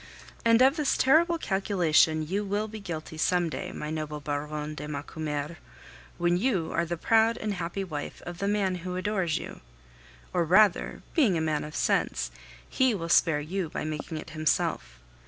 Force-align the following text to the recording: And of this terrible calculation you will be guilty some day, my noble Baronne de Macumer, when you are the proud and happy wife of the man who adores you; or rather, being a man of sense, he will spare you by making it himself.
And 0.43 0.63
of 0.63 0.77
this 0.77 0.97
terrible 0.97 1.37
calculation 1.37 2.27
you 2.27 2.43
will 2.43 2.67
be 2.67 2.79
guilty 2.79 3.19
some 3.19 3.51
day, 3.51 3.71
my 3.71 3.91
noble 3.91 4.19
Baronne 4.19 4.73
de 4.73 4.87
Macumer, 4.87 5.57
when 6.17 6.37
you 6.37 6.71
are 6.71 6.85
the 6.87 6.97
proud 6.97 7.37
and 7.37 7.53
happy 7.53 7.83
wife 7.83 8.19
of 8.25 8.39
the 8.39 8.47
man 8.47 8.77
who 8.81 8.95
adores 8.95 9.37
you; 9.37 9.61
or 10.33 10.43
rather, 10.43 11.03
being 11.13 11.37
a 11.37 11.39
man 11.39 11.63
of 11.63 11.75
sense, 11.75 12.31
he 12.67 12.95
will 12.95 13.09
spare 13.09 13.41
you 13.41 13.69
by 13.69 13.83
making 13.85 14.17
it 14.17 14.31
himself. 14.31 14.99